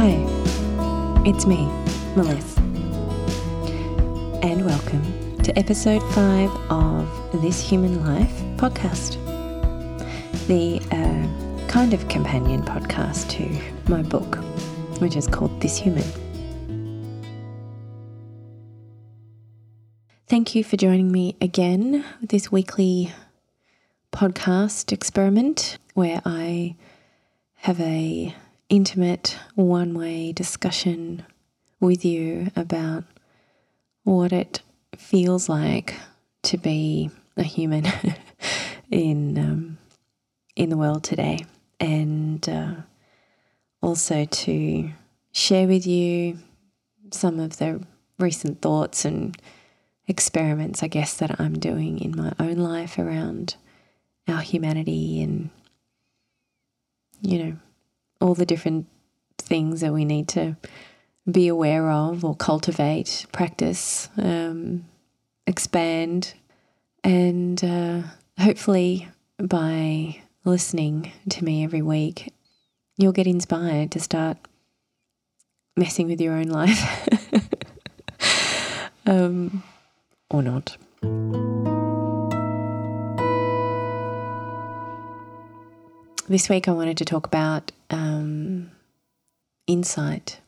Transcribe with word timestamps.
Hi, 0.00 0.14
it's 1.26 1.44
me, 1.44 1.66
Melissa, 2.14 2.60
and 4.44 4.64
welcome 4.64 5.02
to 5.42 5.58
episode 5.58 6.04
5 6.14 6.50
of 6.70 7.42
This 7.42 7.60
Human 7.60 8.06
Life 8.06 8.32
podcast, 8.58 9.16
the 10.46 10.80
uh, 10.94 11.66
kind 11.66 11.92
of 11.92 12.06
companion 12.08 12.62
podcast 12.62 13.28
to 13.30 13.90
my 13.90 14.02
book, 14.02 14.36
which 15.00 15.16
is 15.16 15.26
called 15.26 15.60
This 15.60 15.76
Human. 15.76 16.04
Thank 20.28 20.54
you 20.54 20.62
for 20.62 20.76
joining 20.76 21.10
me 21.10 21.36
again 21.40 22.04
with 22.20 22.30
this 22.30 22.52
weekly 22.52 23.12
podcast 24.12 24.92
experiment 24.92 25.76
where 25.94 26.22
I 26.24 26.76
have 27.56 27.80
a 27.80 28.32
intimate 28.68 29.38
one-way 29.54 30.32
discussion 30.32 31.24
with 31.80 32.04
you 32.04 32.50
about 32.56 33.04
what 34.04 34.32
it 34.32 34.62
feels 34.96 35.48
like 35.48 35.94
to 36.42 36.58
be 36.58 37.10
a 37.36 37.42
human 37.42 37.86
in 38.90 39.38
um, 39.38 39.78
in 40.56 40.70
the 40.70 40.76
world 40.76 41.04
today, 41.04 41.38
and 41.78 42.48
uh, 42.48 42.74
also 43.80 44.24
to 44.24 44.90
share 45.32 45.68
with 45.68 45.86
you 45.86 46.38
some 47.12 47.38
of 47.38 47.58
the 47.58 47.80
recent 48.18 48.60
thoughts 48.60 49.04
and 49.04 49.40
experiments, 50.08 50.82
I 50.82 50.88
guess, 50.88 51.14
that 51.14 51.40
I'm 51.40 51.58
doing 51.58 52.00
in 52.00 52.16
my 52.16 52.32
own 52.40 52.56
life 52.56 52.98
around 52.98 53.56
our 54.26 54.40
humanity 54.40 55.22
and, 55.22 55.50
you 57.20 57.44
know, 57.44 57.56
all 58.20 58.34
the 58.34 58.46
different 58.46 58.86
things 59.38 59.80
that 59.80 59.92
we 59.92 60.04
need 60.04 60.28
to 60.28 60.56
be 61.30 61.48
aware 61.48 61.90
of 61.90 62.24
or 62.24 62.34
cultivate, 62.34 63.26
practice, 63.32 64.08
um, 64.16 64.84
expand, 65.46 66.34
and 67.04 67.62
uh, 67.62 68.02
hopefully 68.38 69.08
by 69.38 70.20
listening 70.44 71.12
to 71.28 71.44
me 71.44 71.62
every 71.64 71.82
week, 71.82 72.32
you'll 72.96 73.12
get 73.12 73.26
inspired 73.26 73.90
to 73.92 74.00
start 74.00 74.36
messing 75.76 76.08
with 76.08 76.20
your 76.20 76.34
own 76.34 76.48
life. 76.48 77.08
um, 79.06 79.62
or 80.30 80.42
not. 80.42 80.76
This 86.30 86.50
week, 86.50 86.68
I 86.68 86.72
wanted 86.72 86.98
to 86.98 87.06
talk 87.06 87.26
about 87.26 87.72
um, 87.88 88.70
insight. 89.66 90.40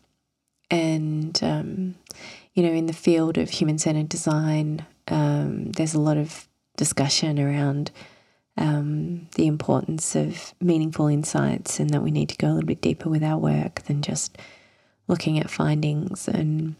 And, 0.70 1.42
um, 1.42 1.94
you 2.52 2.62
know, 2.62 2.72
in 2.72 2.84
the 2.84 2.92
field 2.92 3.38
of 3.38 3.48
human 3.48 3.78
centered 3.78 4.10
design, 4.10 4.84
um, 5.08 5.72
there's 5.72 5.94
a 5.94 6.00
lot 6.00 6.18
of 6.18 6.46
discussion 6.76 7.38
around 7.40 7.92
um, 8.58 9.26
the 9.36 9.46
importance 9.46 10.14
of 10.14 10.52
meaningful 10.60 11.06
insights 11.06 11.80
and 11.80 11.88
that 11.90 12.02
we 12.02 12.10
need 12.10 12.28
to 12.28 12.36
go 12.36 12.48
a 12.48 12.52
little 12.52 12.68
bit 12.68 12.82
deeper 12.82 13.08
with 13.08 13.22
our 13.22 13.38
work 13.38 13.80
than 13.84 14.02
just 14.02 14.36
looking 15.08 15.38
at 15.38 15.48
findings 15.48 16.28
and 16.28 16.74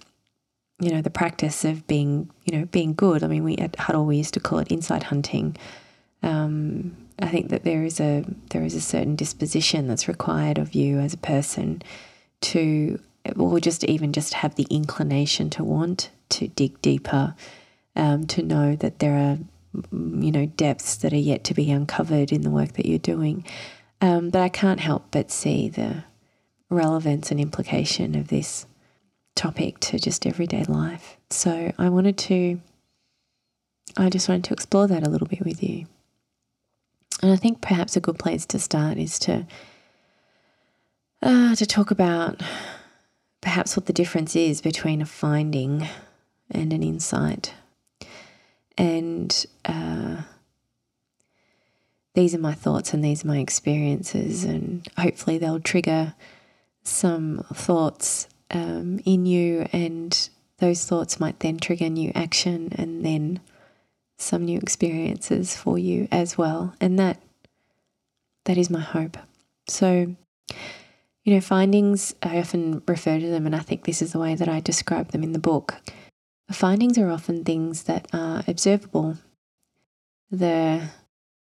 you 0.78 0.90
know, 0.90 1.00
the 1.00 1.10
practice 1.10 1.64
of 1.64 1.86
being, 1.86 2.30
you 2.44 2.58
know, 2.58 2.66
being 2.66 2.92
good. 2.92 3.24
I 3.24 3.28
mean, 3.28 3.44
we 3.44 3.56
at 3.56 3.76
Huddle 3.76 4.04
we 4.04 4.18
used 4.18 4.34
to 4.34 4.40
call 4.40 4.58
it 4.58 4.70
insight 4.70 5.04
hunting. 5.04 5.56
I 7.22 7.28
think 7.28 7.50
that 7.50 7.64
there 7.64 7.84
is 7.84 8.00
a 8.00 8.24
there 8.50 8.64
is 8.64 8.74
a 8.74 8.80
certain 8.80 9.16
disposition 9.16 9.88
that's 9.88 10.08
required 10.08 10.58
of 10.58 10.74
you 10.74 10.98
as 10.98 11.12
a 11.12 11.18
person 11.18 11.82
to, 12.42 12.98
or 13.36 13.60
just 13.60 13.84
even 13.84 14.12
just 14.12 14.34
have 14.34 14.54
the 14.54 14.66
inclination 14.70 15.50
to 15.50 15.64
want 15.64 16.10
to 16.30 16.48
dig 16.48 16.80
deeper, 16.80 17.34
um, 17.96 18.26
to 18.28 18.42
know 18.42 18.76
that 18.76 18.98
there 19.00 19.14
are, 19.14 19.38
you 19.92 20.32
know, 20.32 20.46
depths 20.46 20.96
that 20.96 21.12
are 21.12 21.16
yet 21.16 21.44
to 21.44 21.54
be 21.54 21.70
uncovered 21.70 22.32
in 22.32 22.42
the 22.42 22.50
work 22.50 22.72
that 22.72 22.86
you're 22.86 22.98
doing. 22.98 23.44
Um, 24.00 24.30
but 24.30 24.40
I 24.40 24.48
can't 24.48 24.80
help 24.80 25.06
but 25.10 25.30
see 25.30 25.68
the 25.68 26.04
relevance 26.70 27.30
and 27.30 27.38
implication 27.38 28.14
of 28.14 28.28
this 28.28 28.66
topic 29.34 29.78
to 29.80 29.98
just 29.98 30.26
everyday 30.26 30.64
life. 30.64 31.18
So 31.28 31.72
I 31.76 31.88
wanted 31.90 32.16
to, 32.18 32.60
I 33.96 34.08
just 34.08 34.28
wanted 34.28 34.44
to 34.44 34.54
explore 34.54 34.86
that 34.86 35.06
a 35.06 35.10
little 35.10 35.26
bit 35.26 35.44
with 35.44 35.62
you. 35.62 35.86
And 37.22 37.32
I 37.32 37.36
think 37.36 37.60
perhaps 37.60 37.96
a 37.96 38.00
good 38.00 38.18
place 38.18 38.46
to 38.46 38.58
start 38.58 38.96
is 38.96 39.18
to, 39.20 39.46
uh, 41.22 41.54
to 41.54 41.66
talk 41.66 41.90
about 41.90 42.40
perhaps 43.40 43.76
what 43.76 43.86
the 43.86 43.92
difference 43.92 44.34
is 44.34 44.60
between 44.60 45.02
a 45.02 45.06
finding 45.06 45.86
and 46.50 46.72
an 46.72 46.82
insight. 46.82 47.54
And 48.78 49.46
uh, 49.66 50.22
these 52.14 52.34
are 52.34 52.38
my 52.38 52.54
thoughts 52.54 52.94
and 52.94 53.04
these 53.04 53.24
are 53.24 53.28
my 53.28 53.38
experiences, 53.38 54.44
and 54.44 54.86
hopefully 54.98 55.38
they'll 55.38 55.60
trigger 55.60 56.14
some 56.82 57.44
thoughts 57.52 58.28
um, 58.50 59.00
in 59.04 59.26
you, 59.26 59.66
and 59.72 60.28
those 60.58 60.84
thoughts 60.84 61.20
might 61.20 61.40
then 61.40 61.58
trigger 61.58 61.88
new 61.88 62.10
action 62.14 62.72
and 62.76 63.04
then 63.04 63.40
some 64.20 64.44
new 64.44 64.58
experiences 64.58 65.56
for 65.56 65.78
you 65.78 66.08
as 66.12 66.36
well. 66.36 66.74
And 66.80 66.98
that 66.98 67.20
that 68.44 68.58
is 68.58 68.70
my 68.70 68.80
hope. 68.80 69.16
So, 69.68 70.14
you 71.24 71.34
know, 71.34 71.40
findings, 71.40 72.14
I 72.22 72.38
often 72.38 72.82
refer 72.88 73.18
to 73.18 73.28
them, 73.28 73.46
and 73.46 73.54
I 73.54 73.60
think 73.60 73.84
this 73.84 74.02
is 74.02 74.12
the 74.12 74.18
way 74.18 74.34
that 74.34 74.48
I 74.48 74.60
describe 74.60 75.08
them 75.08 75.22
in 75.22 75.32
the 75.32 75.38
book. 75.38 75.76
Findings 76.50 76.98
are 76.98 77.10
often 77.10 77.44
things 77.44 77.84
that 77.84 78.08
are 78.12 78.42
observable. 78.48 79.18
The 80.30 80.82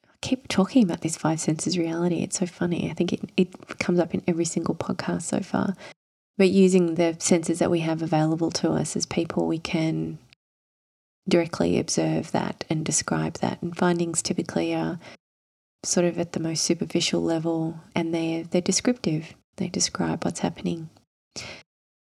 I 0.06 0.14
keep 0.20 0.46
talking 0.48 0.84
about 0.84 1.00
this 1.00 1.16
five 1.16 1.40
senses 1.40 1.78
reality. 1.78 2.22
It's 2.22 2.38
so 2.38 2.46
funny. 2.46 2.90
I 2.90 2.94
think 2.94 3.12
it, 3.12 3.20
it 3.36 3.78
comes 3.78 3.98
up 3.98 4.14
in 4.14 4.22
every 4.28 4.44
single 4.44 4.74
podcast 4.74 5.22
so 5.22 5.40
far. 5.40 5.74
But 6.38 6.50
using 6.50 6.94
the 6.94 7.16
senses 7.18 7.58
that 7.58 7.70
we 7.70 7.80
have 7.80 8.02
available 8.02 8.50
to 8.52 8.70
us 8.72 8.96
as 8.96 9.06
people, 9.06 9.46
we 9.46 9.58
can 9.58 10.18
directly 11.28 11.78
observe 11.78 12.32
that 12.32 12.64
and 12.68 12.84
describe 12.84 13.34
that. 13.34 13.60
And 13.62 13.76
findings 13.76 14.22
typically 14.22 14.74
are 14.74 14.98
sort 15.84 16.06
of 16.06 16.18
at 16.18 16.32
the 16.32 16.40
most 16.40 16.64
superficial 16.64 17.22
level 17.22 17.80
and 17.94 18.14
they're, 18.14 18.44
they're 18.44 18.60
descriptive, 18.60 19.34
they 19.56 19.68
describe 19.68 20.24
what's 20.24 20.40
happening. 20.40 20.90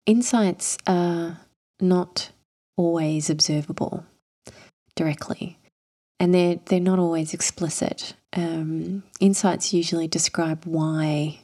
Insights 0.06 0.78
are 0.86 1.40
not 1.80 2.30
always 2.76 3.30
observable 3.30 4.04
directly 4.96 5.58
and 6.18 6.34
they're, 6.34 6.58
they're 6.66 6.80
not 6.80 6.98
always 6.98 7.34
explicit. 7.34 8.14
Um, 8.32 9.02
insights 9.20 9.72
usually 9.72 10.08
describe 10.08 10.64
why 10.64 11.40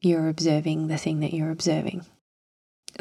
you're 0.00 0.28
observing 0.28 0.86
the 0.86 0.98
thing 0.98 1.20
that 1.20 1.32
you're 1.32 1.50
observing. 1.50 2.04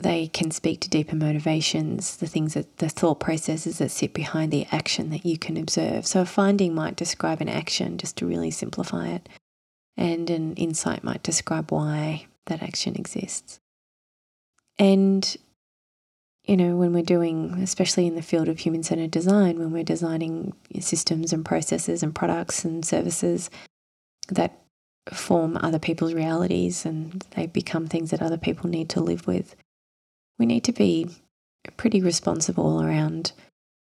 They 0.02 0.28
can 0.28 0.52
speak 0.52 0.82
to 0.82 0.90
deeper 0.90 1.16
motivations, 1.16 2.18
the 2.18 2.28
things 2.28 2.54
that 2.54 2.78
the 2.78 2.90
thought 2.90 3.20
processes 3.20 3.78
that 3.78 3.92
sit 3.92 4.14
behind 4.14 4.52
the 4.52 4.68
action 4.72 5.10
that 5.12 5.26
you 5.26 5.38
can 5.38 5.56
observe. 5.56 6.06
So, 6.06 6.22
a 6.22 6.26
finding 6.26 6.76
might 6.76 6.98
describe 6.98 7.42
an 7.42 7.50
action, 7.50 7.98
just 7.98 8.18
to 8.18 8.26
really 8.26 8.52
simplify 8.52 9.08
it, 9.08 9.30
and 9.96 10.30
an 10.30 10.54
insight 10.56 11.04
might 11.04 11.24
describe 11.24 11.72
why 11.72 12.28
that 12.48 12.62
action 12.62 12.96
exists. 12.96 13.60
And, 14.78 15.36
you 16.44 16.58
know, 16.58 16.76
when 16.76 16.94
we're 16.94 17.04
doing, 17.04 17.58
especially 17.62 18.06
in 18.06 18.16
the 18.16 18.22
field 18.22 18.50
of 18.50 18.60
human 18.60 18.84
centered 18.84 19.12
design, 19.12 19.58
when 19.58 19.72
we're 19.72 19.84
designing 19.84 20.54
systems 20.80 21.32
and 21.32 21.46
processes 21.46 22.04
and 22.04 22.14
products 22.14 22.66
and 22.66 22.86
services 22.86 23.50
that 24.28 24.59
form 25.12 25.58
other 25.62 25.80
people's 25.80 26.14
realities 26.14 26.86
and 26.86 27.24
they 27.32 27.46
become 27.46 27.88
things 27.88 28.09
that 28.09 28.22
other 28.22 28.38
people 28.38 28.70
need 28.70 28.90
to 28.90 29.00
live 29.00 29.28
with. 29.28 29.56
We 30.37 30.46
need 30.46 30.64
to 30.66 30.73
be 30.73 31.08
pretty 31.78 32.02
responsible 32.02 32.84
around 32.84 33.32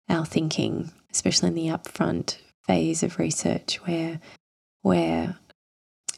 our 0.09 0.25
thinking, 0.25 0.91
especially 1.11 1.49
in 1.49 1.55
the 1.55 1.67
upfront 1.67 2.37
phase 2.67 3.03
of 3.03 3.19
research 3.19 3.75
where 3.85 4.19
we're 4.83 5.35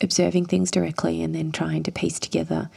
observing 0.01 0.45
things 0.45 0.71
directly 0.71 1.23
and 1.23 1.33
then 1.33 1.51
trying 1.51 1.83
to 1.83 1.91
piece 1.91 2.19
together 2.19 2.69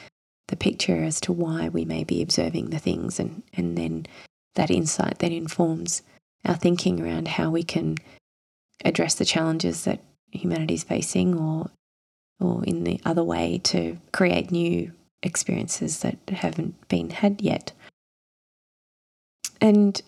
the 0.49 0.57
picture 0.57 1.03
as 1.03 1.21
to 1.21 1.33
why 1.33 1.69
we 1.69 1.85
may 1.85 2.05
be 2.05 2.23
observing 2.23 2.71
the 2.71 2.79
things 2.79 3.21
and, 3.21 3.43
and 3.53 3.77
then 3.77 4.07
that 4.55 4.71
insight 4.71 5.19
then 5.19 5.33
informs 5.33 6.03
our 6.45 6.55
thinking 6.55 7.01
around 7.01 7.29
how 7.29 7.51
we 7.51 7.63
can 7.63 7.97
address 8.85 9.15
the 9.15 9.25
challenges 9.25 9.85
that 9.85 10.01
humanity 10.31 10.75
is 10.75 10.85
facing 10.85 11.39
or 11.39 11.71
or 12.41 12.65
in 12.65 12.85
the 12.85 13.01
other 13.05 13.25
way 13.25 13.61
to 13.65 13.99
create 14.13 14.53
new 14.53 14.93
experiences 15.23 16.01
that 16.01 16.17
haven't 16.29 16.89
been 16.89 17.11
had 17.11 17.41
yet. 17.41 17.73
And 19.61 20.01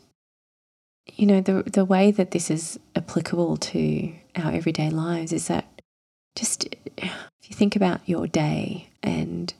you 1.06 1.26
know 1.26 1.40
the 1.40 1.64
the 1.64 1.84
way 1.84 2.10
that 2.12 2.30
this 2.30 2.50
is 2.50 2.78
applicable 2.94 3.56
to 3.56 4.12
our 4.36 4.52
everyday 4.52 4.90
lives 4.90 5.32
is 5.32 5.48
that 5.48 5.82
just 6.36 6.74
if 6.96 7.10
you 7.48 7.56
think 7.56 7.74
about 7.74 8.00
your 8.06 8.26
day 8.26 8.88
and 9.02 9.52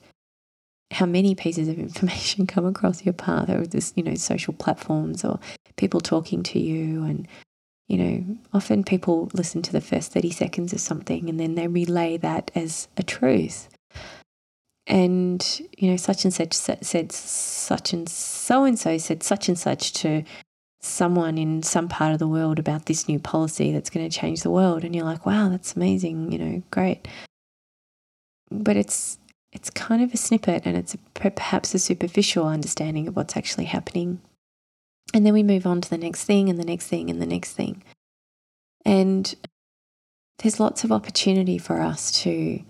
how 0.91 1.05
many 1.05 1.35
pieces 1.35 1.67
of 1.67 1.79
information 1.87 2.47
come 2.47 2.65
across 2.65 3.05
your 3.05 3.13
path 3.13 3.49
or 3.49 3.65
this, 3.65 3.93
you 3.95 4.03
know, 4.03 4.15
social 4.15 4.53
platforms 4.53 5.23
or 5.23 5.39
people 5.75 6.01
talking 6.01 6.43
to 6.43 6.59
you 6.59 7.03
and 7.03 7.27
you 7.87 7.97
know, 7.97 8.37
often 8.53 8.85
people 8.85 9.29
listen 9.33 9.61
to 9.61 9.73
the 9.73 9.81
first 9.81 10.13
30 10.13 10.31
seconds 10.31 10.71
of 10.71 10.79
something 10.79 11.29
and 11.29 11.37
then 11.37 11.55
they 11.55 11.67
relay 11.67 12.15
that 12.15 12.49
as 12.55 12.87
a 12.95 13.03
truth. 13.03 13.67
And, 14.91 15.61
you 15.77 15.89
know, 15.89 15.97
such 15.97 16.25
and 16.25 16.33
such 16.33 16.53
said 16.53 17.11
such 17.11 17.93
and 17.93 18.07
so 18.07 18.65
and 18.65 18.77
so 18.77 18.97
said 18.97 19.23
such 19.23 19.47
and 19.47 19.57
such 19.57 19.93
to 19.93 20.23
someone 20.81 21.37
in 21.37 21.63
some 21.63 21.87
part 21.87 22.13
of 22.13 22.19
the 22.19 22.27
world 22.27 22.59
about 22.59 22.85
this 22.85 23.07
new 23.07 23.17
policy 23.17 23.71
that's 23.71 23.89
going 23.89 24.07
to 24.07 24.15
change 24.15 24.43
the 24.43 24.51
world. 24.51 24.83
And 24.83 24.93
you're 24.93 25.05
like, 25.05 25.25
wow, 25.25 25.49
that's 25.49 25.75
amazing, 25.75 26.31
you 26.31 26.37
know, 26.37 26.63
great. 26.71 27.07
But 28.51 28.75
it's, 28.75 29.17
it's 29.53 29.69
kind 29.69 30.03
of 30.03 30.13
a 30.13 30.17
snippet 30.17 30.63
and 30.65 30.75
it's 30.75 30.93
a, 30.93 30.97
perhaps 31.31 31.73
a 31.73 31.79
superficial 31.79 32.45
understanding 32.45 33.07
of 33.07 33.15
what's 33.15 33.37
actually 33.37 33.65
happening 33.65 34.19
and 35.13 35.25
then 35.25 35.33
we 35.33 35.43
move 35.43 35.65
on 35.65 35.81
to 35.81 35.89
the 35.89 35.97
next 35.97 36.23
thing 36.23 36.49
and 36.49 36.59
the 36.59 36.65
next 36.65 36.87
thing 36.87 37.09
and 37.09 37.21
the 37.21 37.25
next 37.25 37.53
thing. 37.53 37.83
And 38.85 39.33
there's 40.39 40.59
lots 40.59 40.83
of 40.83 40.91
opportunity 40.91 41.57
for 41.57 41.81
us 41.81 42.11
to 42.23 42.61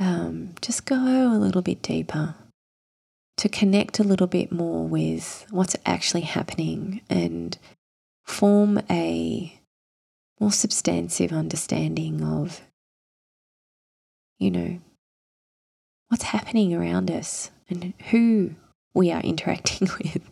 um, 0.00 0.54
just 0.60 0.86
go 0.86 0.96
a 0.96 1.38
little 1.38 1.62
bit 1.62 1.82
deeper, 1.82 2.34
to 3.36 3.48
connect 3.48 3.98
a 3.98 4.04
little 4.04 4.26
bit 4.26 4.50
more 4.50 4.86
with 4.86 5.46
what's 5.50 5.76
actually 5.86 6.22
happening 6.22 7.00
and 7.08 7.56
form 8.24 8.80
a 8.90 9.58
more 10.40 10.52
substantive 10.52 11.32
understanding 11.32 12.24
of, 12.24 12.62
you 14.38 14.50
know, 14.50 14.80
what's 16.08 16.24
happening 16.24 16.74
around 16.74 17.10
us 17.10 17.50
and 17.68 17.94
who 18.10 18.50
we 18.92 19.12
are 19.12 19.20
interacting 19.20 19.88
with 20.02 20.22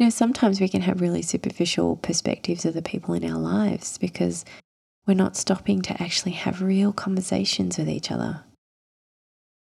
you 0.00 0.06
know, 0.06 0.10
sometimes 0.10 0.62
we 0.62 0.68
can 0.68 0.80
have 0.80 1.02
really 1.02 1.20
superficial 1.20 1.96
perspectives 1.96 2.64
of 2.64 2.72
the 2.72 2.80
people 2.80 3.12
in 3.12 3.30
our 3.30 3.38
lives 3.38 3.98
because 3.98 4.46
we're 5.06 5.12
not 5.12 5.36
stopping 5.36 5.82
to 5.82 6.02
actually 6.02 6.32
have 6.32 6.62
real 6.62 6.90
conversations 6.90 7.76
with 7.76 7.86
each 7.86 8.10
other. 8.10 8.42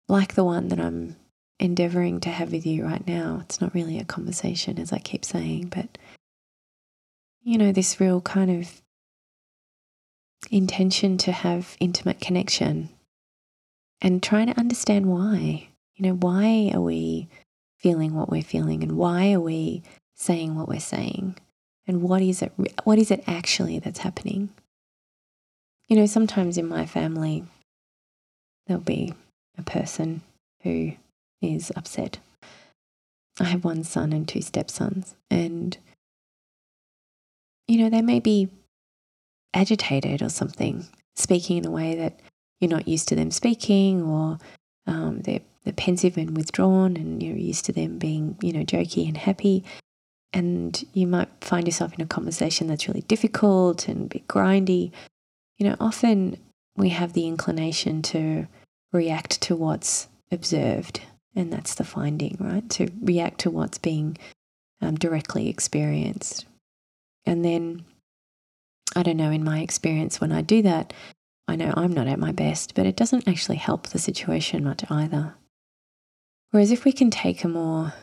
Like 0.08 0.36
the 0.36 0.44
one 0.44 0.68
that 0.70 0.80
I'm 0.80 1.16
endeavoring 1.60 2.20
to 2.22 2.30
have 2.30 2.52
with 2.52 2.66
you 2.66 2.86
right 2.86 3.06
now. 3.08 3.40
It's 3.44 3.62
not 3.62 3.74
really 3.74 4.00
a 4.00 4.06
conversation, 4.06 4.78
as 4.80 4.94
I 4.94 5.00
keep 5.00 5.26
saying, 5.26 5.72
but 5.76 5.98
you 7.42 7.58
know, 7.58 7.72
this 7.72 8.00
real 8.00 8.22
kind 8.22 8.52
of 8.52 8.82
intention 10.52 11.18
to 11.20 11.32
have 11.32 11.78
intimate 11.80 12.20
connection 12.20 12.90
and 14.02 14.22
trying 14.22 14.48
to 14.48 14.60
understand 14.60 15.06
why. 15.06 15.70
You 15.96 16.08
know, 16.08 16.16
why 16.16 16.72
are 16.74 16.82
we 16.82 17.30
feeling 17.78 18.14
what 18.16 18.30
we're 18.30 18.42
feeling 18.42 18.84
and 18.84 18.98
why 18.98 19.32
are 19.34 19.40
we 19.40 19.84
saying 20.16 20.56
what 20.56 20.68
we're 20.68 20.80
saying 20.80 21.38
and 21.88 22.02
what 22.02 22.22
is 22.22 22.42
it 22.42 22.52
what 22.84 22.98
is 22.98 23.12
it 23.12 23.24
actually 23.28 23.80
that's 23.80 24.00
happening 24.00 24.50
you 25.88 25.96
know 25.96 26.06
sometimes 26.06 26.58
in 26.58 26.68
my 26.68 26.86
family 26.86 27.44
there'll 28.66 28.82
be 28.82 29.14
a 29.58 29.64
person 29.64 30.22
who 30.64 30.94
is 31.42 31.72
upset. 31.76 32.20
I 33.40 33.46
have 33.46 33.64
one 33.64 33.84
son 33.84 34.14
and 34.14 34.28
two 34.28 34.42
stepsons 34.42 35.16
and 35.30 35.78
you 37.68 37.78
know 37.78 37.90
they 37.90 38.02
may 38.02 38.20
be 38.20 38.50
agitated 39.54 40.22
or 40.22 40.30
something 40.30 40.86
speaking 41.16 41.58
in 41.58 41.66
a 41.66 41.72
way 41.72 41.96
that 41.96 42.20
you're 42.60 42.70
not 42.70 42.88
used 42.88 43.08
to 43.10 43.16
them 43.16 43.32
speaking 43.32 44.02
or 44.04 44.38
um, 44.88 45.22
they're, 45.22 45.42
they're 45.64 45.74
pensive 45.74 46.18
and 46.18 46.38
withdrawn 46.38 46.96
and 46.96 47.22
you're 47.22 47.36
used 47.36 47.66
to 47.66 47.74
them 47.74 47.98
being 47.98 48.38
you 48.42 48.54
know 48.54 48.64
jokey 48.64 49.08
and 49.08 49.18
happy. 49.18 49.64
And 50.32 50.84
you 50.94 51.08
might 51.08 51.30
find 51.40 51.66
yourself 51.66 51.94
in 51.94 52.02
a 52.02 52.06
conversation 52.06 52.68
that's 52.68 52.90
really 52.90 53.04
difficult 53.04 53.88
and 53.88 54.06
a 54.06 54.08
bit 54.16 54.28
grindy, 54.28 54.92
you 55.58 55.68
know, 55.68 55.78
often 55.80 56.38
we 56.76 56.90
have 56.90 57.14
the 57.14 57.26
inclination 57.26 58.02
to 58.02 58.48
react 58.92 59.42
to 59.42 59.56
what's 59.56 60.08
observed. 60.32 61.02
And 61.36 61.52
that's 61.52 61.76
the 61.76 61.84
finding, 61.84 62.38
right? 62.40 62.68
To 62.72 62.88
react 63.02 63.40
to 63.42 63.52
what's 63.52 63.78
being 63.78 64.18
um, 64.82 64.96
directly 64.96 65.50
experienced. 65.50 66.46
And 67.26 67.44
then, 67.44 67.84
I 68.96 69.04
don't 69.04 69.18
know, 69.18 69.32
in 69.32 69.44
my 69.44 69.60
experience, 69.60 70.22
when 70.22 70.32
I 70.32 70.42
do 70.42 70.62
that, 70.62 70.94
I 71.48 71.56
know 71.56 71.74
I'm 71.76 71.94
not 71.94 72.08
at 72.08 72.20
my 72.20 72.32
best, 72.32 72.74
but 72.74 72.86
it 72.86 72.96
doesn't 72.96 73.28
actually 73.28 73.58
help 73.58 73.88
the 73.88 74.00
situation 74.00 74.64
much 74.64 74.84
either. 74.90 75.36
Whereas 76.52 76.72
if 76.72 76.86
we 76.86 76.92
can 76.92 77.12
take 77.12 77.44
a 77.44 77.50
more 77.50 77.94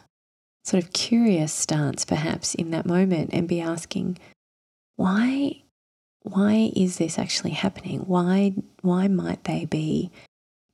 sort 0.65 0.83
of 0.83 0.93
curious 0.93 1.53
stance 1.53 2.05
perhaps 2.05 2.55
in 2.55 2.71
that 2.71 2.87
moment 2.87 3.31
and 3.33 3.49
be 3.49 3.61
asking, 3.61 4.19
why 4.97 5.63
why 6.25 6.71
is 6.77 6.99
this 6.99 7.19
actually 7.19 7.51
happening? 7.51 8.01
Why 8.01 8.55
why 8.83 9.09
might 9.09 9.45
they 9.45 9.65
be 9.65 10.11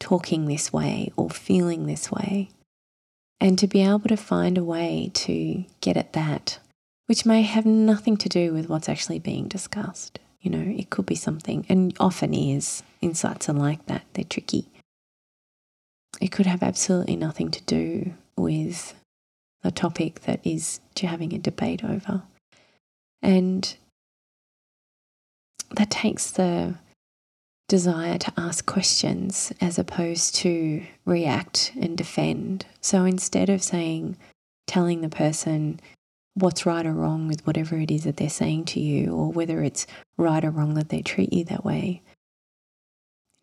talking 0.00 0.46
this 0.46 0.72
way 0.72 1.10
or 1.16 1.30
feeling 1.30 1.86
this 1.86 2.10
way? 2.10 2.48
And 3.40 3.58
to 3.58 3.66
be 3.66 3.82
able 3.82 4.00
to 4.00 4.16
find 4.16 4.58
a 4.58 4.64
way 4.64 5.10
to 5.14 5.64
get 5.80 5.96
at 5.96 6.12
that, 6.14 6.58
which 7.06 7.24
may 7.24 7.42
have 7.42 7.64
nothing 7.64 8.16
to 8.18 8.28
do 8.28 8.52
with 8.52 8.68
what's 8.68 8.88
actually 8.88 9.18
being 9.18 9.48
discussed. 9.48 10.18
You 10.40 10.50
know, 10.50 10.74
it 10.76 10.90
could 10.90 11.06
be 11.06 11.14
something, 11.14 11.66
and 11.68 11.96
often 11.98 12.34
is. 12.34 12.82
Insights 13.00 13.48
are 13.48 13.54
like 13.54 13.86
that, 13.86 14.02
they're 14.12 14.24
tricky. 14.24 14.68
It 16.20 16.32
could 16.32 16.46
have 16.46 16.62
absolutely 16.62 17.16
nothing 17.16 17.50
to 17.50 17.62
do 17.62 18.14
with 18.36 18.94
the 19.62 19.70
topic 19.70 20.20
that 20.22 20.40
is 20.44 20.80
you're 20.98 21.10
having 21.10 21.32
a 21.32 21.38
debate 21.38 21.84
over. 21.84 22.22
And 23.22 23.76
that 25.70 25.90
takes 25.90 26.30
the 26.30 26.76
desire 27.68 28.18
to 28.18 28.32
ask 28.36 28.66
questions 28.66 29.52
as 29.60 29.78
opposed 29.78 30.34
to 30.34 30.82
react 31.04 31.72
and 31.80 31.96
defend. 31.96 32.66
So 32.80 33.04
instead 33.04 33.50
of 33.50 33.62
saying, 33.62 34.16
telling 34.66 35.00
the 35.00 35.08
person 35.08 35.80
what's 36.34 36.66
right 36.66 36.86
or 36.86 36.92
wrong 36.92 37.28
with 37.28 37.46
whatever 37.46 37.76
it 37.76 37.90
is 37.90 38.04
that 38.04 38.16
they're 38.16 38.28
saying 38.28 38.64
to 38.64 38.80
you, 38.80 39.12
or 39.12 39.30
whether 39.30 39.62
it's 39.62 39.86
right 40.16 40.44
or 40.44 40.50
wrong 40.50 40.74
that 40.74 40.88
they 40.88 41.02
treat 41.02 41.32
you 41.32 41.44
that 41.44 41.64
way, 41.64 42.02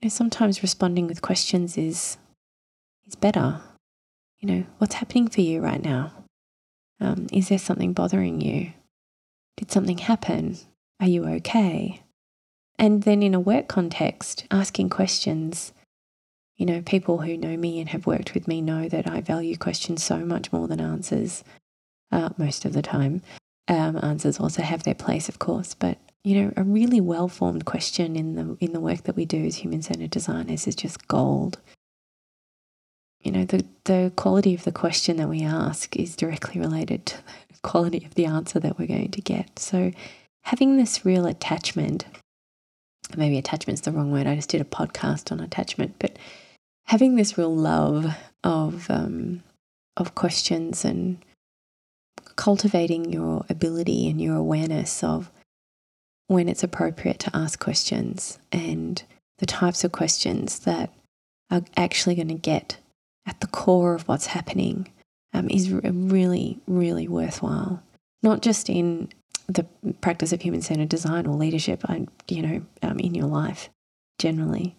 you 0.02 0.08
know, 0.08 0.10
sometimes 0.10 0.64
responding 0.64 1.08
with 1.08 1.22
questions 1.22 1.78
is 1.78 2.18
is 3.06 3.16
better 3.16 3.62
you 4.46 4.56
know, 4.56 4.66
what's 4.78 4.96
happening 4.96 5.28
for 5.28 5.42
you 5.42 5.60
right 5.60 5.84
now? 5.84 6.12
Um, 7.00 7.28
is 7.32 7.50
there 7.50 7.58
something 7.58 7.94
bothering 7.94 8.42
you? 8.42 8.74
Did 9.58 9.72
something 9.72 9.98
happen? 9.98 10.58
Are 11.00 11.08
you 11.08 11.26
okay? 11.26 12.04
And 12.78 13.04
then 13.04 13.24
in 13.24 13.34
a 13.34 13.40
work 13.40 13.68
context, 13.68 14.46
asking 14.52 14.90
questions. 14.90 15.74
You 16.58 16.66
know, 16.66 16.82
people 16.82 17.20
who 17.20 17.36
know 17.36 17.58
me 17.58 17.80
and 17.80 17.90
have 17.90 18.08
worked 18.08 18.34
with 18.34 18.48
me 18.48 18.62
know 18.62 18.88
that 18.88 19.10
I 19.10 19.20
value 19.22 19.58
questions 19.58 20.04
so 20.04 20.20
much 20.20 20.54
more 20.54 20.68
than 20.68 20.80
answers 20.80 21.44
uh, 22.12 22.30
most 22.38 22.64
of 22.64 22.74
the 22.74 22.82
time. 22.82 23.22
Um, 23.68 24.00
answers 24.02 24.40
also 24.40 24.62
have 24.62 24.84
their 24.84 24.96
place, 24.96 25.28
of 25.28 25.40
course, 25.40 25.74
but 25.74 25.98
you 26.24 26.42
know, 26.42 26.54
a 26.56 26.64
really 26.64 27.02
well-formed 27.02 27.66
question 27.66 28.16
in 28.16 28.36
the 28.36 28.58
in 28.60 28.74
the 28.74 28.80
work 28.80 29.04
that 29.04 29.16
we 29.16 29.26
do 29.26 29.46
as 29.46 29.58
human-centered 29.58 30.10
designers 30.10 30.66
is 30.66 30.76
just 30.76 31.08
gold 31.08 31.60
you 33.26 33.32
know, 33.32 33.44
the, 33.44 33.66
the 33.86 34.14
quality 34.16 34.54
of 34.54 34.64
the 34.64 34.72
question 34.72 35.18
that 35.18 35.28
we 35.28 35.42
ask 35.42 35.96
is 35.96 36.16
directly 36.16 36.62
related 36.62 37.08
to 37.08 37.18
the 37.52 37.60
quality 37.64 38.06
of 38.06 38.14
the 38.14 38.26
answer 38.26 38.60
that 38.60 38.78
we're 38.78 38.88
going 38.88 39.12
to 39.12 39.22
get. 39.22 39.58
So, 39.58 39.92
having 40.44 40.78
this 40.78 41.04
real 41.04 41.26
attachment, 41.26 42.06
maybe 43.16 43.38
attachment's 43.38 43.82
the 43.82 43.92
wrong 43.92 44.12
word, 44.12 44.28
I 44.28 44.36
just 44.36 44.50
did 44.50 44.62
a 44.62 44.66
podcast 44.66 45.32
on 45.32 45.40
attachment, 45.40 45.96
but 46.00 46.18
having 46.86 47.16
this 47.16 47.38
real 47.38 47.56
love 47.56 48.16
of, 48.44 48.90
um, 48.90 49.44
of 49.98 50.16
questions 50.16 50.86
and 50.86 51.18
cultivating 52.36 53.12
your 53.12 53.46
ability 53.50 54.10
and 54.10 54.22
your 54.22 54.36
awareness 54.36 55.04
of 55.04 55.32
when 56.28 56.50
it's 56.50 56.64
appropriate 56.64 57.20
to 57.20 57.36
ask 57.36 57.60
questions 57.60 58.40
and 58.52 59.04
the 59.38 59.46
types 59.46 59.84
of 59.84 59.92
questions 59.92 60.60
that 60.60 60.92
are 61.52 61.62
actually 61.78 62.16
going 62.16 62.28
to 62.28 62.34
get 62.34 62.78
at 63.28 63.40
the 63.42 63.48
core 63.48 63.94
of 63.94 64.08
what's 64.08 64.28
happening 64.28 64.88
um, 65.34 65.50
is 65.50 65.72
really, 65.72 66.60
really 66.68 67.08
worthwhile. 67.08 67.84
Not 68.24 68.42
just 68.42 68.70
in 68.70 69.10
the 69.48 69.66
practice 70.02 70.34
of 70.34 70.42
human 70.42 70.62
centered 70.62 70.90
design 70.90 71.28
or 71.28 71.36
leadership, 71.36 71.84
you 72.28 72.42
know, 72.42 72.62
um, 72.82 73.00
in 73.00 73.14
your 73.14 73.28
life 73.28 73.70
generally. 74.18 74.76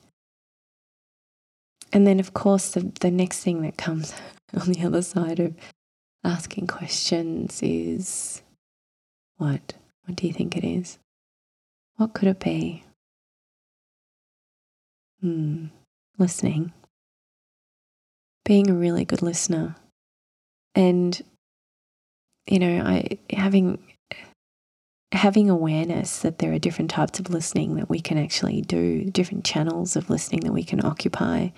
And 1.92 2.06
then, 2.06 2.20
of 2.20 2.34
course, 2.34 2.70
the, 2.70 2.92
the 3.00 3.10
next 3.10 3.42
thing 3.42 3.62
that 3.62 3.76
comes 3.78 4.14
on 4.54 4.72
the 4.72 4.84
other 4.84 5.02
side 5.02 5.40
of 5.40 5.54
asking 6.24 6.66
questions 6.66 7.60
is 7.62 8.42
what? 9.36 9.74
What 10.04 10.16
do 10.16 10.26
you 10.26 10.32
think 10.32 10.56
it 10.56 10.64
is? 10.64 10.98
What 11.96 12.12
could 12.12 12.28
it 12.28 12.40
be? 12.40 12.84
Hmm, 15.20 15.66
listening 16.18 16.72
being 18.46 18.70
a 18.70 18.74
really 18.74 19.04
good 19.04 19.22
listener 19.22 19.74
And, 20.74 21.20
you 22.46 22.58
know, 22.60 22.84
I 22.84 23.18
having 23.30 23.78
having 25.12 25.48
awareness 25.48 26.20
that 26.20 26.38
there 26.38 26.52
are 26.52 26.58
different 26.58 26.90
types 26.90 27.20
of 27.20 27.30
listening 27.30 27.76
that 27.76 27.88
we 27.88 28.00
can 28.00 28.18
actually 28.18 28.60
do, 28.62 29.04
different 29.04 29.44
channels 29.44 29.96
of 29.96 30.10
listening 30.10 30.40
that 30.40 30.52
we 30.52 30.64
can 30.64 30.84
occupy, 30.84 31.48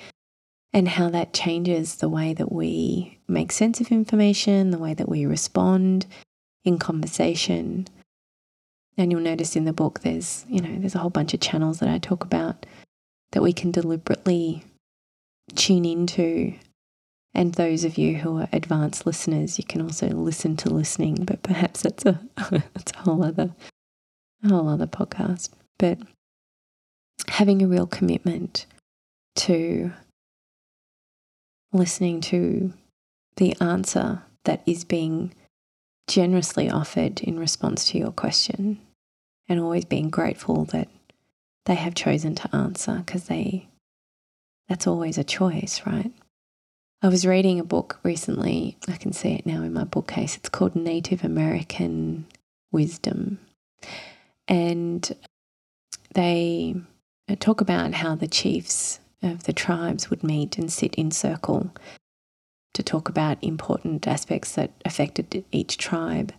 and 0.73 0.89
how 0.89 1.09
that 1.09 1.33
changes 1.33 1.97
the 1.97 2.09
way 2.09 2.35
that 2.35 2.53
we 2.53 3.19
make 3.27 3.51
sense 3.51 3.81
of 3.81 3.91
information, 3.91 4.71
the 4.71 4.79
way 4.79 4.93
that 4.95 5.09
we 5.09 5.25
respond 5.25 6.07
in 6.65 6.79
conversation. 6.79 7.89
And 8.99 9.11
you'll 9.11 9.21
notice 9.21 9.57
in 9.57 9.65
the 9.65 9.73
book 9.73 10.01
there's, 10.01 10.45
you 10.49 10.61
know, 10.61 10.79
there's 10.79 10.95
a 10.95 10.99
whole 10.99 11.11
bunch 11.11 11.33
of 11.33 11.41
channels 11.41 11.79
that 11.79 11.89
I 11.89 11.99
talk 11.99 12.25
about 12.25 12.67
that 13.33 13.43
we 13.43 13.53
can 13.53 13.71
deliberately 13.71 14.65
tune 15.55 15.85
into. 15.85 16.55
And 17.35 17.55
those 17.55 17.85
of 17.85 17.99
you 17.99 18.17
who 18.17 18.39
are 18.39 18.49
advanced 18.53 19.07
listeners, 19.07 19.59
you 19.59 19.65
can 19.65 19.81
also 19.81 20.09
listen 20.09 20.57
to 20.59 20.71
listening, 20.71 21.25
but 21.25 21.43
perhaps 21.43 21.83
that's 21.83 22.05
a 22.07 22.21
that's 22.51 22.93
a 22.93 22.99
whole 22.99 23.23
other 23.23 23.55
a 24.43 24.49
whole 24.49 24.69
other 24.69 24.87
podcast. 24.87 25.51
But 25.79 25.99
having 27.29 27.63
a 27.63 27.69
real 27.69 27.87
commitment 27.87 28.67
to 29.37 29.93
listening 31.73 32.21
to 32.21 32.73
the 33.37 33.55
answer 33.61 34.23
that 34.45 34.63
is 34.67 34.85
being 34.85 35.33
generously 36.09 36.71
offered 36.71 37.21
in 37.21 37.39
response 37.39 37.89
to 37.91 37.99
your 37.99 38.11
question 38.11 38.81
and 39.49 39.61
always 39.61 39.85
being 39.85 40.11
grateful 40.11 40.65
that 40.67 40.89
they 41.67 41.75
have 41.75 41.95
chosen 41.95 42.35
to 42.35 42.57
answer 42.57 43.03
because 43.05 43.25
they 43.25 43.69
that's 44.69 44.87
always 44.87 45.17
a 45.17 45.25
choice, 45.25 45.83
right? 45.87 46.13
I 47.01 47.07
was 47.07 47.25
reading 47.25 47.61
a 47.61 47.65
book 47.65 48.01
recently. 48.03 48.77
I 48.89 48.97
can 48.97 49.13
see 49.13 49.31
it 49.31 49.47
now 49.47 49.63
in 49.63 49.73
my 49.73 49.85
bookcase. 49.85 50.37
It's 50.37 50.49
called 50.49 50.75
Native 50.75 51.23
American 51.23 52.27
Wisdom. 52.73 53.39
And 54.49 55.15
they 56.15 56.75
talk 57.39 57.61
about 57.61 57.95
how 57.95 58.17
the 58.17 58.27
chiefs 58.27 58.99
of 59.23 59.45
the 59.45 59.53
tribes 59.53 60.11
would 60.11 60.25
meet 60.25 60.59
and 60.59 60.73
sit 60.73 60.97
in 60.97 61.13
circle 61.13 61.71
to 62.75 62.83
talk 62.83 63.09
about 63.09 63.39
important 63.43 64.09
aspects 64.09 64.53
that 64.57 64.73
affected 64.85 65.45
each 65.53 65.79
tribe. 65.79 66.33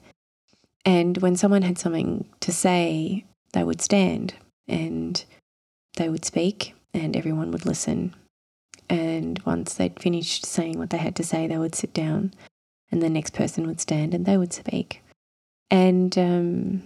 And 0.84 1.20
when 1.20 1.38
someone 1.38 1.62
had 1.62 1.78
something 1.78 2.26
to 2.42 2.52
say, 2.52 3.24
they 3.54 3.64
would 3.64 3.80
stand 3.82 4.34
and 4.68 5.24
they 5.96 6.10
would 6.10 6.26
speak, 6.26 6.76
and 6.94 7.16
everyone 7.16 7.52
would 7.52 7.66
listen. 7.66 8.14
And 8.90 9.40
once 9.46 9.76
they'd 9.76 10.00
finished 10.00 10.46
saying 10.46 10.80
what 10.80 10.90
they 10.90 10.98
had 10.98 11.16
to 11.18 11.24
say, 11.24 11.46
they 11.46 11.58
would 11.58 11.76
sit 11.76 11.94
down, 11.94 12.34
and 12.92 13.02
the 13.02 13.10
next 13.10 13.34
person 13.34 13.68
would 13.68 13.80
stand 13.80 14.14
and 14.14 14.26
they 14.26 14.38
would 14.38 14.54
speak. 14.54 15.04
And, 15.70 16.18
um, 16.18 16.84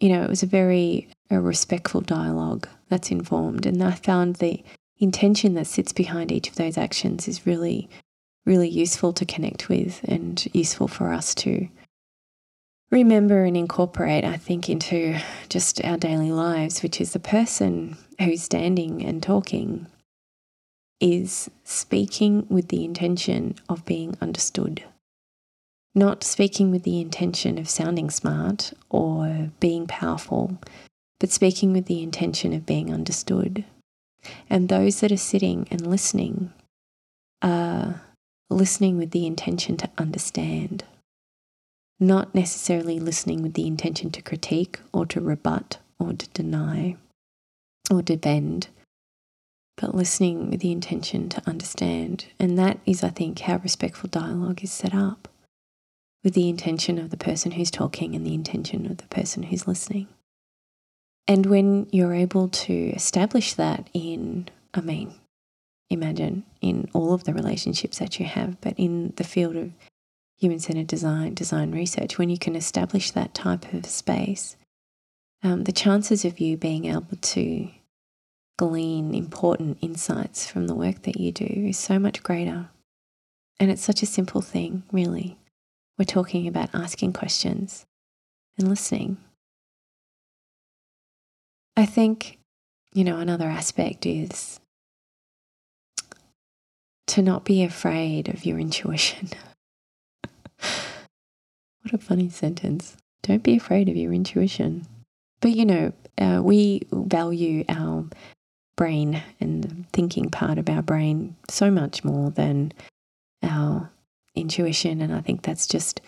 you 0.00 0.08
know, 0.08 0.22
it 0.22 0.28
was 0.28 0.42
a 0.42 0.46
very 0.46 1.08
a 1.30 1.40
respectful 1.40 2.00
dialogue 2.00 2.68
that's 2.88 3.10
informed. 3.10 3.66
And 3.66 3.82
I 3.82 3.92
found 3.92 4.36
the 4.36 4.62
intention 4.98 5.54
that 5.54 5.66
sits 5.66 5.92
behind 5.92 6.32
each 6.32 6.48
of 6.48 6.56
those 6.56 6.78
actions 6.78 7.28
is 7.28 7.46
really, 7.46 7.88
really 8.46 8.68
useful 8.68 9.12
to 9.12 9.26
connect 9.26 9.68
with 9.68 10.00
and 10.04 10.46
useful 10.52 10.88
for 10.88 11.12
us 11.12 11.34
to 11.36 11.68
remember 12.90 13.44
and 13.44 13.56
incorporate, 13.56 14.24
I 14.24 14.38
think, 14.38 14.68
into 14.70 15.18
just 15.48 15.84
our 15.84 15.98
daily 15.98 16.32
lives, 16.32 16.82
which 16.82 17.00
is 17.00 17.12
the 17.12 17.18
person 17.18 17.96
who's 18.18 18.42
standing 18.42 19.04
and 19.04 19.22
talking 19.22 19.86
is 21.00 21.50
speaking 21.64 22.46
with 22.48 22.68
the 22.68 22.84
intention 22.84 23.54
of 23.68 23.84
being 23.84 24.16
understood. 24.20 24.84
Not 25.94 26.24
speaking 26.24 26.70
with 26.70 26.82
the 26.82 27.00
intention 27.00 27.58
of 27.58 27.68
sounding 27.68 28.10
smart 28.10 28.72
or 28.90 29.50
being 29.60 29.86
powerful, 29.86 30.58
but 31.20 31.30
speaking 31.30 31.72
with 31.72 31.86
the 31.86 32.02
intention 32.02 32.52
of 32.52 32.66
being 32.66 32.92
understood. 32.92 33.64
And 34.50 34.68
those 34.68 35.00
that 35.00 35.12
are 35.12 35.16
sitting 35.16 35.66
and 35.70 35.86
listening 35.86 36.52
are 37.42 38.02
listening 38.50 38.98
with 38.98 39.10
the 39.12 39.26
intention 39.26 39.76
to 39.76 39.90
understand, 39.98 40.84
not 42.00 42.34
necessarily 42.34 42.98
listening 42.98 43.42
with 43.42 43.54
the 43.54 43.66
intention 43.66 44.10
to 44.10 44.22
critique 44.22 44.80
or 44.92 45.06
to 45.06 45.20
rebut 45.20 45.78
or 45.98 46.12
to 46.12 46.28
deny 46.30 46.96
or 47.90 48.02
to 48.02 48.16
but 49.80 49.94
listening 49.94 50.50
with 50.50 50.60
the 50.60 50.72
intention 50.72 51.28
to 51.28 51.42
understand. 51.46 52.26
And 52.38 52.58
that 52.58 52.78
is, 52.84 53.04
I 53.04 53.10
think, 53.10 53.38
how 53.40 53.58
respectful 53.58 54.08
dialogue 54.08 54.62
is 54.62 54.72
set 54.72 54.94
up 54.94 55.28
with 56.24 56.34
the 56.34 56.48
intention 56.48 56.98
of 56.98 57.10
the 57.10 57.16
person 57.16 57.52
who's 57.52 57.70
talking 57.70 58.14
and 58.14 58.26
the 58.26 58.34
intention 58.34 58.86
of 58.90 58.98
the 58.98 59.06
person 59.06 59.44
who's 59.44 59.68
listening. 59.68 60.08
And 61.28 61.46
when 61.46 61.86
you're 61.92 62.14
able 62.14 62.48
to 62.48 62.74
establish 62.74 63.54
that 63.54 63.88
in, 63.94 64.48
I 64.74 64.80
mean, 64.80 65.14
imagine 65.90 66.44
in 66.60 66.88
all 66.92 67.14
of 67.14 67.24
the 67.24 67.34
relationships 67.34 67.98
that 67.98 68.18
you 68.18 68.26
have, 68.26 68.60
but 68.60 68.74
in 68.76 69.12
the 69.16 69.24
field 69.24 69.54
of 69.54 69.70
human 70.38 70.58
centered 70.58 70.86
design, 70.88 71.34
design 71.34 71.70
research, 71.70 72.18
when 72.18 72.30
you 72.30 72.38
can 72.38 72.56
establish 72.56 73.12
that 73.12 73.34
type 73.34 73.72
of 73.72 73.86
space, 73.86 74.56
um, 75.42 75.64
the 75.64 75.72
chances 75.72 76.24
of 76.24 76.40
you 76.40 76.56
being 76.56 76.86
able 76.86 77.16
to 77.20 77.68
glean 78.58 79.14
important 79.14 79.78
insights 79.80 80.50
from 80.50 80.66
the 80.66 80.74
work 80.74 81.02
that 81.02 81.18
you 81.18 81.32
do 81.32 81.46
is 81.46 81.78
so 81.78 81.98
much 81.98 82.22
greater. 82.22 82.68
And 83.58 83.70
it's 83.70 83.82
such 83.82 84.02
a 84.02 84.06
simple 84.06 84.42
thing, 84.42 84.82
really. 84.92 85.38
We're 85.98 86.04
talking 86.04 86.46
about 86.46 86.74
asking 86.74 87.14
questions 87.14 87.86
and 88.58 88.68
listening 88.68 89.16
I 91.78 91.86
think, 91.86 92.40
you 92.92 93.04
know, 93.04 93.18
another 93.18 93.46
aspect 93.46 94.04
is 94.04 94.58
to 97.06 97.22
not 97.22 97.44
be 97.44 97.62
afraid 97.62 98.28
of 98.28 98.44
your 98.44 98.58
intuition. 98.58 99.28
what 100.58 101.94
a 101.94 101.98
funny 101.98 102.30
sentence. 102.30 102.96
Don't 103.22 103.44
be 103.44 103.56
afraid 103.56 103.88
of 103.88 103.94
your 103.94 104.12
intuition. 104.12 104.88
But, 105.40 105.52
you 105.52 105.64
know, 105.64 105.92
uh, 106.20 106.40
we 106.42 106.82
value 106.90 107.64
our 107.68 108.06
brain 108.78 109.22
and 109.40 109.64
the 109.64 109.76
thinking 109.92 110.30
part 110.30 110.56
of 110.56 110.70
our 110.70 110.80
brain 110.80 111.36
so 111.50 111.70
much 111.70 112.04
more 112.04 112.30
than 112.30 112.72
our 113.42 113.90
intuition. 114.34 115.02
And 115.02 115.12
I 115.12 115.20
think 115.20 115.42
that's 115.42 115.66
just 115.66 116.00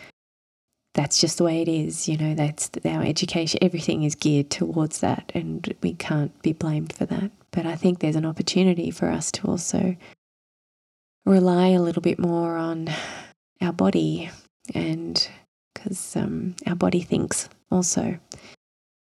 that's 0.94 1.20
just 1.20 1.38
the 1.38 1.44
way 1.44 1.60
it 1.60 1.68
is. 1.68 2.08
You 2.08 2.16
know, 2.16 2.34
that's 2.34 2.70
our 2.84 3.02
education, 3.02 3.58
everything 3.62 4.04
is 4.04 4.14
geared 4.14 4.50
towards 4.50 5.00
that, 5.00 5.30
and 5.34 5.74
we 5.82 5.92
can't 5.94 6.40
be 6.42 6.52
blamed 6.52 6.92
for 6.92 7.06
that. 7.06 7.30
But 7.50 7.66
I 7.66 7.76
think 7.76 7.98
there's 7.98 8.16
an 8.16 8.24
opportunity 8.24 8.90
for 8.90 9.08
us 9.08 9.30
to 9.32 9.46
also 9.48 9.96
rely 11.26 11.68
a 11.68 11.82
little 11.82 12.02
bit 12.02 12.18
more 12.18 12.56
on 12.56 12.88
our 13.60 13.72
body, 13.72 14.30
and 14.74 15.28
because 15.74 16.16
um, 16.16 16.54
our 16.66 16.76
body 16.76 17.02
thinks 17.02 17.48
also, 17.70 18.18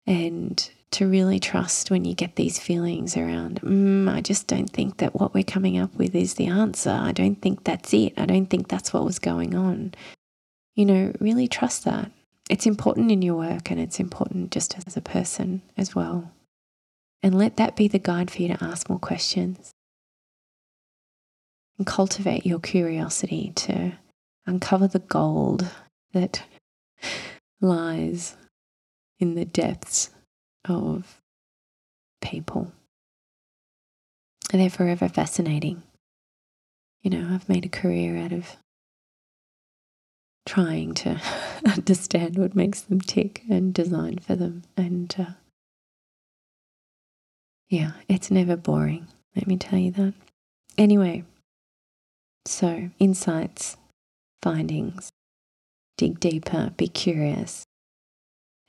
and 0.05 0.69
to 0.93 1.07
really 1.07 1.39
trust 1.39 1.91
when 1.91 2.05
you 2.05 2.13
get 2.15 2.35
these 2.35 2.59
feelings 2.59 3.17
around, 3.17 3.61
mm, 3.61 4.11
I 4.11 4.21
just 4.21 4.47
don't 4.47 4.69
think 4.69 4.97
that 4.97 5.15
what 5.19 5.33
we're 5.33 5.43
coming 5.43 5.77
up 5.77 5.93
with 5.95 6.15
is 6.15 6.35
the 6.35 6.47
answer. 6.47 6.91
I 6.91 7.11
don't 7.11 7.41
think 7.41 7.63
that's 7.63 7.93
it. 7.93 8.13
I 8.17 8.25
don't 8.25 8.47
think 8.47 8.67
that's 8.67 8.93
what 8.93 9.03
was 9.03 9.19
going 9.19 9.55
on 9.55 9.93
you 10.75 10.85
know, 10.85 11.13
really 11.19 11.47
trust 11.47 11.85
that. 11.85 12.11
It's 12.49 12.65
important 12.65 13.11
in 13.11 13.21
your 13.21 13.35
work 13.35 13.71
and 13.71 13.79
it's 13.79 13.99
important 13.99 14.51
just 14.51 14.75
as 14.85 14.97
a 14.97 15.01
person 15.01 15.61
as 15.77 15.95
well. 15.95 16.31
And 17.21 17.37
let 17.37 17.57
that 17.57 17.75
be 17.75 17.87
the 17.87 17.99
guide 17.99 18.29
for 18.29 18.41
you 18.41 18.49
to 18.49 18.63
ask 18.63 18.89
more 18.89 18.99
questions 18.99 19.71
and 21.77 21.87
cultivate 21.87 22.45
your 22.45 22.59
curiosity 22.59 23.53
to 23.55 23.93
uncover 24.45 24.87
the 24.87 24.99
gold 24.99 25.69
that 26.11 26.43
lies 27.61 28.35
in 29.19 29.35
the 29.35 29.45
depths 29.45 30.09
of 30.65 31.19
people. 32.21 32.71
And 34.51 34.61
they're 34.61 34.69
forever 34.69 35.09
fascinating. 35.09 35.83
You 37.01 37.11
know, 37.11 37.33
I've 37.33 37.49
made 37.49 37.65
a 37.65 37.69
career 37.69 38.17
out 38.17 38.31
of 38.31 38.55
trying 40.45 40.93
to 40.93 41.21
understand 41.65 42.37
what 42.37 42.55
makes 42.55 42.81
them 42.81 43.01
tick 43.01 43.43
and 43.49 43.73
design 43.73 44.19
for 44.19 44.35
them. 44.35 44.63
And 44.77 45.13
uh, 45.17 45.33
yeah, 47.69 47.93
it's 48.07 48.29
never 48.29 48.55
boring, 48.55 49.07
let 49.35 49.47
me 49.47 49.57
tell 49.57 49.79
you 49.79 49.91
that. 49.91 50.13
Anyway, 50.77 51.23
so 52.45 52.89
insights, 52.99 53.77
findings, 54.41 55.09
dig 55.97 56.19
deeper, 56.19 56.71
be 56.77 56.87
curious, 56.87 57.63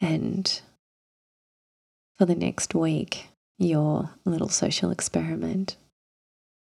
and 0.00 0.60
for 2.18 2.26
the 2.26 2.34
next 2.34 2.74
week, 2.74 3.28
your 3.58 4.10
little 4.24 4.48
social 4.48 4.90
experiment 4.90 5.76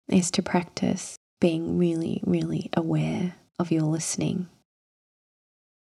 is 0.07 0.31
to 0.31 0.41
practice 0.41 1.17
being 1.39 1.77
really, 1.77 2.21
really 2.25 2.69
aware 2.75 3.35
of 3.59 3.71
your 3.71 3.83
listening 3.83 4.47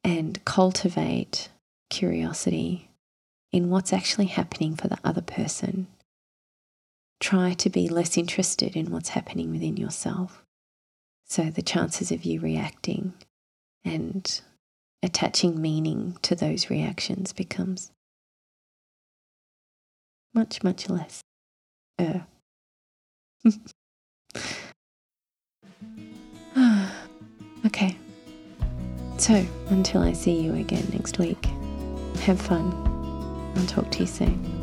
and 0.03 0.43
cultivate 0.45 1.49
curiosity 1.89 2.89
in 3.51 3.69
what's 3.69 3.93
actually 3.93 4.25
happening 4.25 4.75
for 4.75 4.87
the 4.87 4.99
other 5.03 5.21
person. 5.21 5.87
Try 7.19 7.53
to 7.53 7.69
be 7.69 7.89
less 7.89 8.17
interested 8.17 8.75
in 8.75 8.91
what's 8.91 9.09
happening 9.09 9.51
within 9.51 9.77
yourself. 9.77 10.43
So 11.25 11.45
the 11.45 11.61
chances 11.61 12.11
of 12.11 12.23
you 12.23 12.39
reacting 12.39 13.13
and 13.83 14.41
attaching 15.01 15.61
meaning 15.61 16.17
to 16.21 16.35
those 16.35 16.69
reactions 16.69 17.33
becomes 17.33 17.91
much, 20.33 20.63
much 20.63 20.89
less. 20.89 21.21
Uh. 21.99 22.19
okay. 27.65 27.97
So, 29.17 29.45
until 29.69 30.01
I 30.01 30.13
see 30.13 30.39
you 30.39 30.53
again 30.55 30.87
next 30.93 31.17
week, 31.17 31.43
have 32.21 32.39
fun. 32.39 32.71
I'll 33.55 33.65
talk 33.65 33.89
to 33.91 33.99
you 34.01 34.05
soon. 34.05 34.56